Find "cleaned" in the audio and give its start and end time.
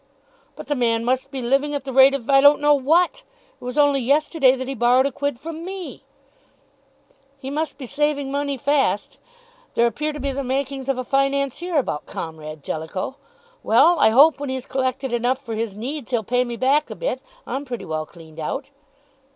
18.07-18.39